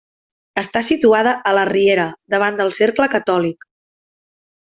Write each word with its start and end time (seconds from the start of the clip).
Està 0.61 0.81
situada 0.87 1.33
a 1.49 1.53
la 1.57 1.65
Riera, 1.71 2.07
davant 2.35 2.57
del 2.63 2.73
Cercle 2.79 3.09
Catòlic. 3.17 3.69